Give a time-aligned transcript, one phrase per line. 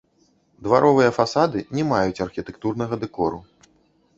[0.67, 3.39] Дваровыя фасады не маюць архітэктурнага дэкору.